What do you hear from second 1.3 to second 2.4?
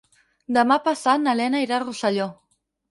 Lena irà a Rosselló.